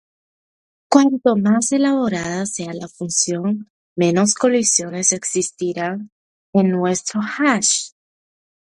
[0.89, 6.09] Cuanto más elaborada sea la función menos colisiones existirán
[6.53, 7.91] en nuestro hash.